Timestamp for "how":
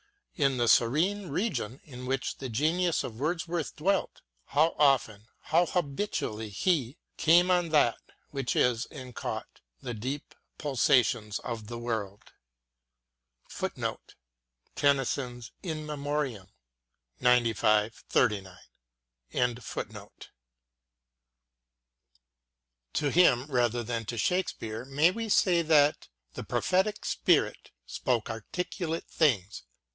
4.45-4.73, 5.41-5.67